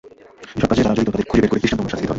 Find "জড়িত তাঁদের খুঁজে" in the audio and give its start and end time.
0.97-1.41